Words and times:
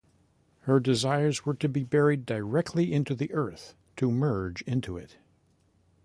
Her 0.61 0.79
desires 0.79 1.45
were 1.45 1.53
to 1.53 1.69
be 1.69 1.83
buried 1.83 2.25
directly 2.25 2.91
in 2.91 3.03
the 3.03 3.31
earth 3.35 3.75
to 3.97 4.09
merge 4.09 4.63
into 4.63 4.97
it. 4.97 5.17